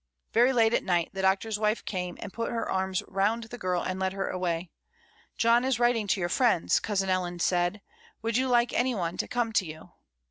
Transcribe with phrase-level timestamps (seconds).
[0.33, 3.83] Very late at night the Doctor's wife came, and put her arms round the girl
[3.83, 4.71] and led her away.
[5.37, 7.81] "John is writing to your friends," cousin Ellen said;
[8.23, 9.91] "would you like any one to come to you?"